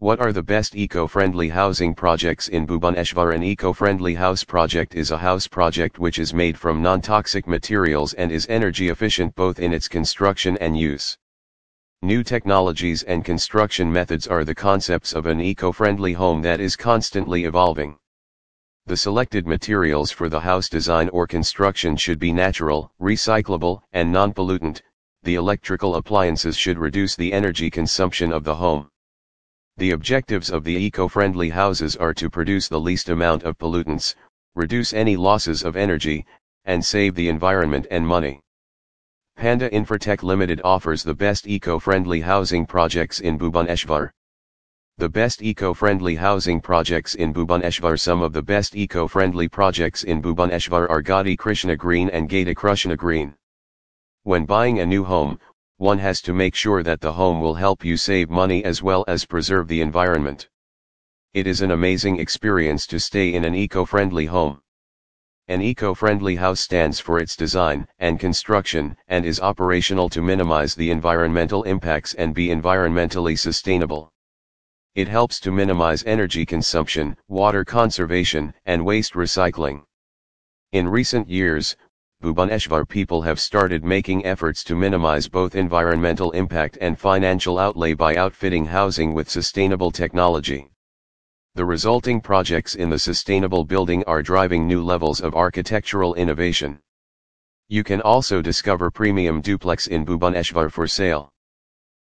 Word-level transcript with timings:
What 0.00 0.18
are 0.18 0.32
the 0.32 0.42
best 0.42 0.74
eco-friendly 0.76 1.50
housing 1.50 1.94
projects 1.94 2.48
in 2.48 2.66
Bhubaneswar? 2.66 3.34
An 3.34 3.42
eco-friendly 3.42 4.14
house 4.14 4.42
project 4.42 4.94
is 4.94 5.10
a 5.10 5.18
house 5.18 5.46
project 5.46 5.98
which 5.98 6.18
is 6.18 6.32
made 6.32 6.56
from 6.56 6.80
non-toxic 6.80 7.46
materials 7.46 8.14
and 8.14 8.32
is 8.32 8.46
energy 8.48 8.88
efficient 8.88 9.34
both 9.34 9.58
in 9.58 9.74
its 9.74 9.88
construction 9.88 10.56
and 10.56 10.74
use. 10.78 11.18
New 12.00 12.22
technologies 12.22 13.02
and 13.02 13.26
construction 13.26 13.92
methods 13.92 14.26
are 14.26 14.42
the 14.42 14.54
concepts 14.54 15.12
of 15.12 15.26
an 15.26 15.38
eco-friendly 15.38 16.14
home 16.14 16.40
that 16.40 16.60
is 16.60 16.76
constantly 16.76 17.44
evolving. 17.44 17.98
The 18.86 18.96
selected 18.96 19.46
materials 19.46 20.10
for 20.10 20.30
the 20.30 20.40
house 20.40 20.70
design 20.70 21.10
or 21.10 21.26
construction 21.26 21.94
should 21.94 22.18
be 22.18 22.32
natural, 22.32 22.90
recyclable, 23.02 23.82
and 23.92 24.10
non-pollutant. 24.10 24.80
The 25.24 25.34
electrical 25.34 25.96
appliances 25.96 26.56
should 26.56 26.78
reduce 26.78 27.16
the 27.16 27.34
energy 27.34 27.68
consumption 27.68 28.32
of 28.32 28.44
the 28.44 28.54
home. 28.54 28.90
The 29.80 29.92
objectives 29.92 30.50
of 30.50 30.62
the 30.62 30.76
eco-friendly 30.76 31.48
houses 31.48 31.96
are 31.96 32.12
to 32.12 32.28
produce 32.28 32.68
the 32.68 32.78
least 32.78 33.08
amount 33.08 33.44
of 33.44 33.56
pollutants, 33.56 34.14
reduce 34.54 34.92
any 34.92 35.16
losses 35.16 35.62
of 35.62 35.74
energy, 35.74 36.26
and 36.66 36.84
save 36.84 37.14
the 37.14 37.30
environment 37.30 37.86
and 37.90 38.06
money. 38.06 38.42
Panda 39.36 39.70
Infratech 39.70 40.22
Limited 40.22 40.60
offers 40.64 41.02
the 41.02 41.14
best 41.14 41.48
eco-friendly 41.48 42.20
housing 42.20 42.66
projects 42.66 43.20
in 43.20 43.38
Bhubaneswar. 43.38 44.10
The 44.98 45.08
best 45.08 45.40
eco-friendly 45.40 46.16
housing 46.16 46.60
projects 46.60 47.14
in 47.14 47.32
Bhubaneswar 47.32 47.98
Some 47.98 48.20
of 48.20 48.34
the 48.34 48.42
best 48.42 48.76
eco-friendly 48.76 49.48
projects 49.48 50.04
in 50.04 50.20
Bhubaneswar 50.20 50.90
are 50.90 51.00
Gadi 51.00 51.38
Krishna 51.38 51.74
Green 51.74 52.10
and 52.10 52.28
Gada 52.28 52.54
Krishna 52.54 52.96
Green. 52.96 53.34
When 54.24 54.44
buying 54.44 54.80
a 54.80 54.84
new 54.84 55.04
home, 55.04 55.38
one 55.80 55.98
has 55.98 56.20
to 56.20 56.34
make 56.34 56.54
sure 56.54 56.82
that 56.82 57.00
the 57.00 57.10
home 57.10 57.40
will 57.40 57.54
help 57.54 57.82
you 57.86 57.96
save 57.96 58.28
money 58.28 58.62
as 58.64 58.82
well 58.82 59.02
as 59.08 59.24
preserve 59.24 59.66
the 59.66 59.80
environment. 59.80 60.46
It 61.32 61.46
is 61.46 61.62
an 61.62 61.70
amazing 61.70 62.20
experience 62.20 62.86
to 62.88 63.00
stay 63.00 63.32
in 63.32 63.46
an 63.46 63.54
eco-friendly 63.54 64.26
home. 64.26 64.60
An 65.48 65.62
eco-friendly 65.62 66.36
house 66.36 66.60
stands 66.60 67.00
for 67.00 67.18
its 67.18 67.34
design 67.34 67.88
and 67.98 68.20
construction 68.20 68.94
and 69.08 69.24
is 69.24 69.40
operational 69.40 70.10
to 70.10 70.20
minimize 70.20 70.74
the 70.74 70.90
environmental 70.90 71.62
impacts 71.62 72.12
and 72.12 72.34
be 72.34 72.48
environmentally 72.48 73.38
sustainable. 73.38 74.12
It 74.96 75.08
helps 75.08 75.40
to 75.40 75.50
minimize 75.50 76.04
energy 76.04 76.44
consumption, 76.44 77.16
water 77.28 77.64
conservation, 77.64 78.52
and 78.66 78.84
waste 78.84 79.14
recycling. 79.14 79.84
In 80.72 80.86
recent 80.86 81.26
years, 81.26 81.74
Bhubaneswar 82.22 82.86
people 82.86 83.22
have 83.22 83.40
started 83.40 83.82
making 83.82 84.26
efforts 84.26 84.62
to 84.64 84.76
minimize 84.76 85.26
both 85.26 85.54
environmental 85.54 86.32
impact 86.32 86.76
and 86.78 86.98
financial 86.98 87.58
outlay 87.58 87.94
by 87.94 88.14
outfitting 88.14 88.66
housing 88.66 89.14
with 89.14 89.30
sustainable 89.30 89.90
technology. 89.90 90.70
The 91.54 91.64
resulting 91.64 92.20
projects 92.20 92.74
in 92.74 92.90
the 92.90 92.98
sustainable 92.98 93.64
building 93.64 94.04
are 94.06 94.22
driving 94.22 94.66
new 94.66 94.84
levels 94.84 95.22
of 95.22 95.34
architectural 95.34 96.14
innovation. 96.14 96.78
You 97.68 97.82
can 97.82 98.02
also 98.02 98.42
discover 98.42 98.90
premium 98.90 99.40
duplex 99.40 99.86
in 99.86 100.04
Bhubaneswar 100.04 100.70
for 100.70 100.86
sale. 100.86 101.32